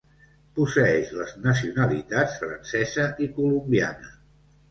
[0.59, 4.13] Posseeix les nacionalitats francesa i colombiana.